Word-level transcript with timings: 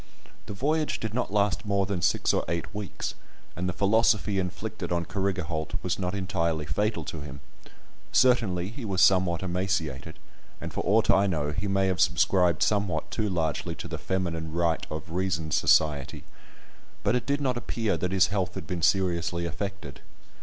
The 0.47 0.53
voyage 0.55 0.99
did 0.99 1.13
not 1.13 1.31
last 1.31 1.63
more 1.63 1.85
than 1.85 2.01
six 2.01 2.33
or 2.33 2.43
eight 2.47 2.73
weeks, 2.73 3.13
and 3.55 3.69
the 3.69 3.71
philosophy 3.71 4.39
inflicted 4.39 4.91
on 4.91 5.05
Carrigaholt 5.05 5.75
was 5.83 5.99
not 5.99 6.15
entirely 6.15 6.65
fatal 6.65 7.03
to 7.03 7.19
him; 7.21 7.39
certainly 8.11 8.69
he 8.69 8.83
was 8.83 8.99
somewhat 8.99 9.43
emaciated, 9.43 10.17
and 10.59 10.73
for 10.73 10.81
aught 10.87 11.11
I 11.11 11.27
know, 11.27 11.51
he 11.51 11.67
may 11.67 11.85
have 11.85 12.01
subscribed 12.01 12.63
somewhat 12.63 13.11
too 13.11 13.29
largely 13.29 13.75
to 13.75 13.87
the 13.87 13.99
"Feminine 13.99 14.51
right 14.51 14.83
of 14.89 15.11
reason 15.11 15.51
Society"; 15.51 16.23
but 17.03 17.15
it 17.15 17.27
did 17.27 17.39
not 17.39 17.55
appear 17.55 17.95
that 17.95 18.11
his 18.11 18.29
health 18.33 18.55
had 18.55 18.65
been 18.65 18.81
seriously 18.81 19.45
affected. 19.45 20.01